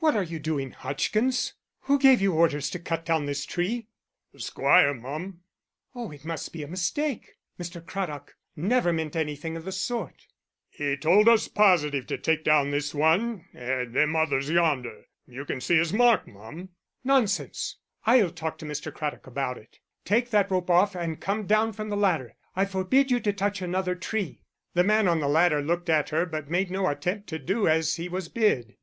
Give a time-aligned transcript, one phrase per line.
[0.00, 1.54] "What are you doing, Hodgkins?
[1.84, 3.88] Who gave you orders to cut down this tree?"
[4.34, 5.40] "The squire, mum."
[5.94, 7.38] "Oh, it must be a mistake.
[7.58, 7.80] Mr.
[7.82, 10.26] Craddock never meant anything of the sort."
[10.78, 15.06] "'E told us positive to take down this one and them others yonder.
[15.26, 16.68] You can see his mark, mum."
[17.02, 17.78] "Nonsense.
[18.04, 18.92] I'll talk to Mr.
[18.92, 19.78] Craddock about it.
[20.04, 22.36] Take that rope off and come down from the ladder.
[22.54, 24.42] I forbid you to touch another tree."
[24.74, 27.96] The man on the ladder looked at her, but made no attempt to do as
[27.96, 28.76] he was bid.